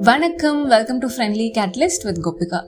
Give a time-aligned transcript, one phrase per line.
[0.00, 2.60] வணக்கம் welcome to friendly catalyst with Gopika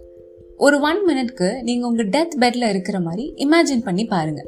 [0.57, 4.45] ஒரு one மினிட்க்கு நீங்கள் உங்கள் டெத் பெட்டில் இருக்கிற மாதிரி இமேஜின் பண்ணி பாருங்க.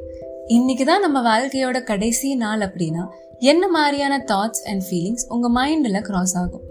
[0.47, 3.07] இன்னைக்கு தான் நம்ம வாழ்க்கையோட கடைசி நாள் அப்படின்னா
[3.39, 6.63] என்ன மாதிரியான தாட்ஸ் அண்ட் ஃபீலிங்ஸ் உங்கள் மைண்டில் கிராஸ் ஆகும்?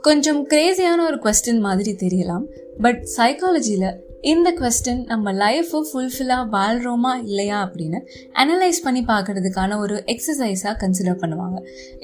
[0.00, 2.44] கொஞ்சம் கிரேசியான ஒரு கொஸ்டின் மாதிரி தெரியலாம்
[2.80, 3.96] பட் சைக்காலஜியில்
[4.30, 7.98] இந்த கொஸ்டின் நம்ம லைஃப்பை ஃபுல்ஃபில்லாக வாழ்கிறோமா இல்லையா அப்படின்னு
[8.42, 11.58] அனலைஸ் பண்ணி பார்க்கறதுக்கான ஒரு எக்ஸசைஸாக கன்சிடர் பண்ணுவாங்க.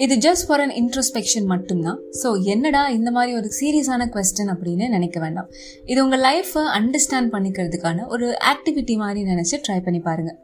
[0.05, 2.01] இது ஜஸ்ட் ஃபார் அன் இன்ட்ரோஸ்பெக்ஷன் மட்டும்தான்.
[2.23, 5.49] ஸோ என்னடா இந்த மாதிரி ஒரு சீரியஸான கொஸ்டின் அப்படின்னு நினைக்க வேண்டாம்.
[5.91, 10.39] இது உங்கள் லைஃப்பை அண்டர்ஸ்டாண்ட் பண்ணிக்கிறதுக்கான ஒரு ஆக்டிவிட்டி மாதிரி நினச்சி ட்ரை பண்ணி பாருங்கள்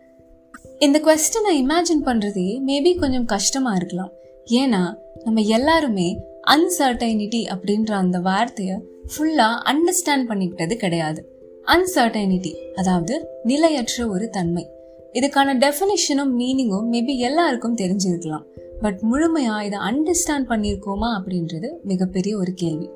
[0.86, 4.14] இந்த கொஸ்டினை இமேஜின் பண்ணுறதே மேபி கொஞ்சம் கஷ்டமாக இருக்கலாம்.
[4.62, 4.84] ஏன்னா
[5.26, 6.08] நம்ம எல்லாருமே
[6.54, 8.78] அன்சர்டைனிட்டி அப்படின்ற அந்த வார்த்தையை
[9.12, 11.20] ஃபுல்லாக அண்டர்ஸ்டாண்ட் பண்ணிக்கிட்டது கிடையாது.
[11.66, 14.66] அன்சர்டைனிட்டி அதாவது நிலையற்ற ஒரு தன்மை.
[15.12, 18.42] இதுக்கான டெஃபினிஷனும் மீனிங்கும் மேபி எல்லாருக்கும் தெரிஞ்சிருக்கலாம்.
[18.80, 22.90] பட் முழுமையா இதை அண்டர்ஸ்டாண்ட் பண்ணியிருக்கோமா அப்படின்றது மிகப்பெரிய ஒரு கேள்வி.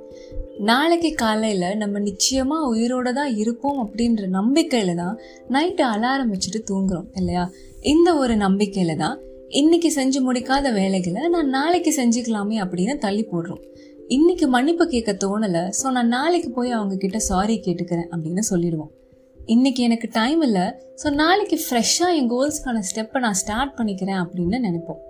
[0.58, 7.50] நாளைக்கு காலையில நம்ம நிச்சயமா உயிரோட தான் இருப்போம் அப்படின்ற நம்பிக்கையில தான் நைட்டு அலாரம் வச்சுட்டு தூங்குறோம் இல்லையா?
[7.82, 13.62] இந்த ஒரு நம்பிக்கையில தான் இன்னைக்கு செஞ்சு முடிக்காத வேலைகளை நான் நாளைக்கு செஞ்சுக்கலாமே அப்படின்னு தள்ளி போடுறோம்.
[14.10, 15.62] இன்னைக்கு மன்னிப்பு கேட்க தோணலை.
[15.78, 18.90] ஸோ நான் நாளைக்கு போய் அவங்க கிட்ட சாரி கேட்டுக்கிறேன் அப்படின்னு சொல்லிடுவோம்.
[19.38, 20.64] இன்னைக்கு எனக்கு டைம் இல்லை.
[21.02, 25.00] ஸோ நாளைக்கு ஃப்ரெஷ்ஷாக என் கோல்ஸ்க்கான ஸ்டெப்பை நான் ஸ்டார்ட் பண்ணிக்கிறேன் அப்படின்னு நினைப்போம்.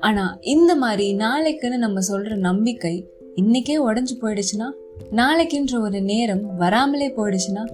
[0.00, 2.94] ஆனால் இந்த மாதிரி நாளைக்குன்னு நம்ம சொல்கிற நம்பிக்கை
[3.36, 4.68] இன்னைக்கே உடஞ்சி போயிடுச்சுன்னா
[5.12, 7.64] நாளைக்குன்ற ஒரு நேரம் வராமலே போயிடுச்சுன்னா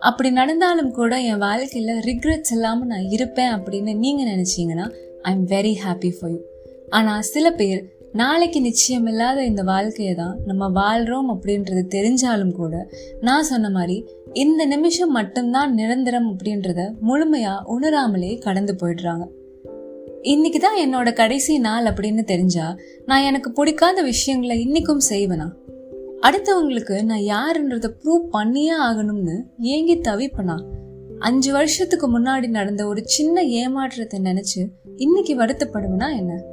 [0.00, 4.88] அப்படி நடந்தாலும் கூட என் வாழ்க்கையில் ரிக்ரெட்ஸ் இல்லாமல் நான் இருப்பேன் அப்படின்னு நீங்கள் நினச்சிங்கன்னா
[5.22, 6.40] I am very happy for you
[6.90, 7.80] ஆனால் சில பேர்
[8.16, 12.88] நாளைக்கு நிச்சயம் இல்லாத இந்த வாழ்க்கையை தான் நம்ம வாழ்கிறோம் அப்படின்றது தெரிஞ்சாலும் கூட
[13.20, 19.26] நான் சொன்ன மாதிரி இந்த நிமிஷம் மட்டும்தான் நிரந்தரம் அப்படின்றத முழுமையாக உணராமலே கடந்து போயிடுறாங்க.
[20.22, 25.48] இன்னைக்கு தான் என்னோட கடைசி நாள் அப்படின்னு தெரிஞ்சா நான் எனக்கு பிடிக்காத விஷயங்களை இன்னைக்கும் செய்வேனா?
[26.20, 30.64] அடுத்தவங்களுக்கு நான் யாருன்றத ப்ரூவ் பண்ணியே ஆகணும்னு ஏங்கி தவிப்பனா?
[31.18, 36.52] அஞ்சு வருஷத்துக்கு முன்னாடி நடந்த ஒரு சின்ன ஏமாற்றத்தை நினைச்சு இன்னைக்கு வருத்தப்படுவேனா என்ன?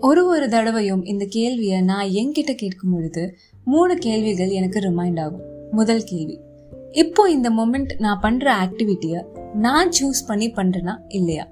[0.00, 5.42] ஒரு ஒரு தடவையும் இந்த கேள்வியை நான் என்கிட்ட கேட்கும் பொழுது மூணு கேள்விகள் எனக்கு ரிமைண்ட் ஆகும்.
[5.70, 6.40] முதல் கேள்வி
[6.92, 9.20] இப்போ இந்த மொமெண்ட் நான் பண்ற ஆக்டிவிட்டியை
[9.54, 11.48] நான் சூஸ் பண்ணி பண்றேனா இல்லையா?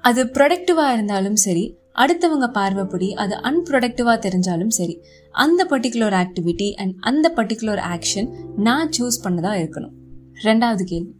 [0.00, 7.32] அது ப்ரொடக்டிவா இருந்தாலும் சரி அடுத்தவங்க பார்வைப்படி அது அன்ப்ரொடக்டிவா தெரிஞ்சாலும் சரி அந்த பர்டிகுலர் ஆக்டிவிட்டி அண்ட் அந்த
[7.36, 9.96] பர்டிகுலர் ஆக்ஷன் நான் சூஸ் பண்ணதா இருக்கணும்.
[10.44, 11.12] ரெண்டாவது கேள்வி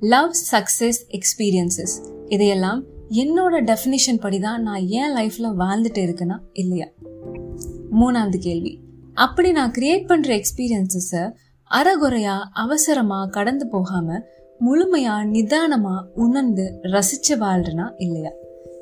[0.00, 6.86] லவ் சக்சஸ் எக்ஸ்பீரியன்சஸ் இதையெல்லாம் என்னோட டெஃபினிஷன் படி தான் நான் ஏன் லைஃப்ல வாழ்ந்துட்டு இருக்கேனா இல்லையா?
[8.00, 8.80] மூணாவது கேள்வி.
[9.14, 11.32] அப்படி நான் கிரியேட் பண்ற எக்ஸ்பீரியன்சஸை
[11.70, 14.22] அறகுறையா அவசரமா கடந்து போகாம
[14.60, 18.30] முழுமையா நிதானமா உணர்ந்து ரசிச்சு வாழ்றனா இல்லையா?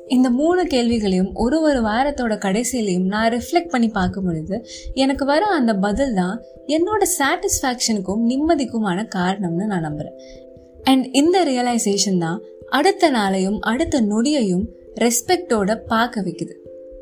[0.07, 5.73] இந்த மூணு கேள்விகளையும் ஒரு ஒரு வாரத்தோட கடைசியிலையும் நான் ரிஃப்ளெக்ட் பண்ணி பார்க்கும் பொழுது எனக்கு வர அந்த
[5.73, 10.13] பதில் தான் என்னோட சாட்டிஸ்ஃபேக்ஷனுக்கும் நிம்மதிக்குமான காரணம்னு நான் நம்புறேன்.
[10.83, 16.51] அண்ட் இந்த ரியலைசேஷன் தான் அடுத்த நாளையும் அடுத்த நொடியையும் ரெஸ்பெக்டோட பார்க்க வைக்குது.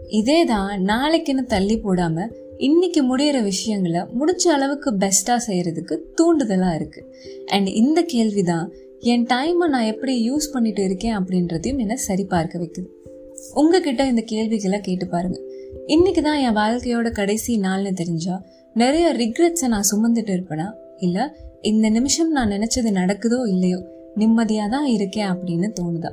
[0.10, 2.28] இதே தான் நாளைக்குன்னு தள்ளி போடாம
[2.58, 7.16] இன்னைக்கு முடிகிற விஷயங்களை முடிஞ்ச அளவுக்கு பெஸ்டா செய்யறதுக்கு தூண்டுதலா இருக்கு.
[7.46, 12.86] அண்ட் இந்த கேள்விதான் என் டைமை நான் எப்படி யூஸ் பண்ணிட்டு இருக்கேன் அப்படின்றதையும் என்ன சரி பார்க்க வைக்குது.
[13.54, 15.40] உங்ககிட்ட இந்த கேள்விகளை கேட்டு பாருங்க.
[15.86, 20.72] இன்னைக்கு தான் என் வாழ்க்கையோட கடைசி நாள்னு தெரிஞ்சா நிறைய ரிக்ரெட்ஸை நான் சுமந்துட்டு இருப்பேனா?
[20.98, 23.95] இல்ல இந்த நிமிஷம் நான் நினைச்சது நடக்குதோ இல்லையோ?
[24.16, 26.12] நிம்மதியாக தான் இருக்கேன் அப்படின்னு தோணுதா?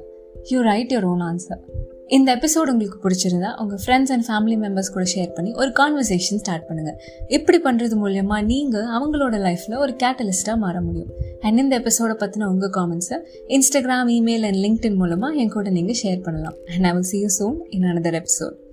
[0.50, 1.60] You write your own answer
[2.08, 6.66] இந்த எபிசோட் உங்களுக்கு பிடிச்சிருந்தா உங்கள் ஃப்ரெண்ட்ஸ் அண்ட் ஃபேமிலி மெம்பர்ஸ் கூட ஷேர் பண்ணி ஒரு கான்வர்சேஷன் ஸ்டார்ட்
[6.68, 6.96] பண்ணுங்கள்
[7.28, 11.12] இப்படி பண்ணுறது மூலயமா நீங்கள் அவங்களோட லைஃப்பில் ஒரு கேட்டலிஸ்ட்டாக மாற முடியும்.
[11.40, 13.18] அண்ட் இந்த எபிசோட பற்றின உங்கள் காமெண்ட்ஸை
[13.48, 16.54] இன்ஸ்டாகிராம் இமெயில் அண்ட் லிங்க்டின் மூலமாக என் கூட நீங்கள் ஷேர் பண்ணலாம்.
[16.74, 18.71] And I will see you soon in another episode